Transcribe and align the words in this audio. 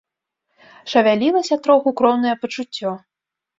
Шавялілася 0.93 1.55
троху 1.69 1.95
кроўнае 2.01 2.35
пачуццё. 2.41 2.97